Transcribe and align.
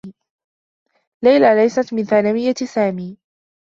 ليلى 1.23 1.55
ليست 1.63 1.93
من 1.93 2.03
ثانويّة 2.05 2.53
سامي. 2.73 3.17